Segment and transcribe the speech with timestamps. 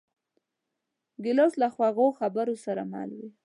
[1.23, 3.29] ګیلاس له خوږو خبرو سره مل وي.